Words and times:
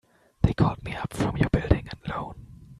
They 0.41 0.55
called 0.55 0.83
me 0.83 0.95
up 0.95 1.13
from 1.13 1.37
your 1.37 1.49
Building 1.51 1.87
and 1.91 1.99
Loan. 2.09 2.47